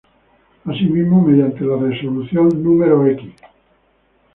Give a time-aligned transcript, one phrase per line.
[0.65, 3.35] Así mismo, mediante la resolución No.